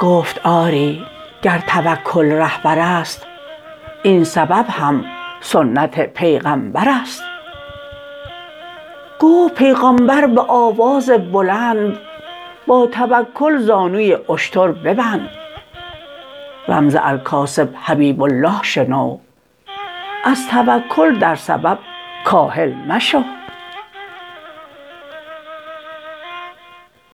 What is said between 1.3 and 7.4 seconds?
گر توکل رهبرست این سبب هم سنت پیغامبرست